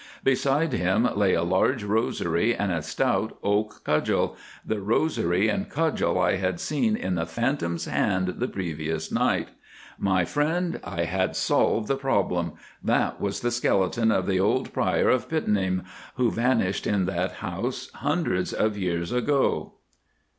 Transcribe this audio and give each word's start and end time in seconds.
Beside 0.23 0.73
him 0.73 1.07
lay 1.15 1.35
a 1.35 1.43
large 1.43 1.83
rosary 1.83 2.55
and 2.55 2.71
a 2.71 2.81
stout 2.81 3.37
oak 3.43 3.81
cudgel—the 3.83 4.81
rosary 4.81 5.47
and 5.47 5.69
cudgel 5.69 6.17
I 6.19 6.37
had 6.37 6.59
seen 6.59 6.95
in 6.95 7.13
the 7.13 7.27
phantom's 7.27 7.85
hands 7.85 8.39
the 8.39 8.47
previous 8.47 9.11
night. 9.11 9.49
My 9.99 10.25
friend, 10.25 10.79
I 10.83 11.03
had 11.03 11.35
solved 11.35 11.87
the 11.87 11.97
problem—that 11.97 13.21
was 13.21 13.41
the 13.41 13.51
skeleton 13.51 14.11
of 14.11 14.25
the 14.25 14.39
old 14.39 14.73
Prior 14.73 15.11
of 15.11 15.29
Pittenweem 15.29 15.83
who 16.15 16.31
vanished 16.31 16.87
in 16.87 17.05
that 17.05 17.33
house 17.33 17.91
hundreds 17.93 18.53
of 18.53 18.75
years 18.79 19.11
ago." 19.11 19.73